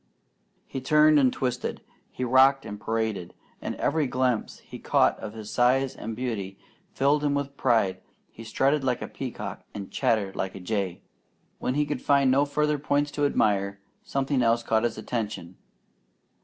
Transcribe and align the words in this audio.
He 0.65 0.81
turned 0.81 1.19
and 1.19 1.31
twisted. 1.31 1.83
He 2.09 2.23
rocked 2.23 2.65
and 2.65 2.81
paraded, 2.81 3.35
and 3.61 3.75
every 3.75 4.07
glimpse 4.07 4.57
he 4.61 4.79
caught 4.79 5.15
of 5.19 5.33
his 5.33 5.51
size 5.51 5.95
and 5.95 6.15
beauty 6.15 6.57
filled 6.91 7.23
him 7.23 7.35
with 7.35 7.55
pride. 7.55 8.01
He 8.31 8.43
strutted 8.43 8.83
like 8.83 9.03
a 9.03 9.07
peacock 9.07 9.63
and 9.75 9.91
chattered 9.91 10.35
like 10.35 10.55
a 10.55 10.59
jay. 10.59 11.03
When 11.59 11.75
he 11.75 11.85
could 11.85 12.01
find 12.01 12.31
no 12.31 12.45
further 12.45 12.79
points 12.79 13.11
to 13.11 13.27
admire, 13.27 13.79
something 14.01 14.41
else 14.41 14.63
caught 14.63 14.85
his 14.85 14.97
attention. 14.97 15.55